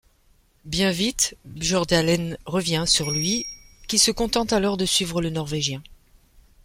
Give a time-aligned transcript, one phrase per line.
[0.65, 3.45] Bien vite, Bjørndalen revient sur lui,
[3.87, 5.83] qui se contente alors de suivre le Norvégien.